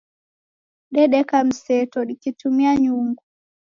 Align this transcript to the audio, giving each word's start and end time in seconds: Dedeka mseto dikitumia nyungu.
Dedeka 0.95 1.35
mseto 1.47 1.99
dikitumia 2.07 2.71
nyungu. 2.81 3.23